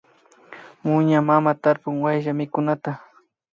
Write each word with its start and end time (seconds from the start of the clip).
Muña 0.85 1.19
mama 1.29 1.53
tarpun 1.63 1.95
wayllamikunata 2.03 2.91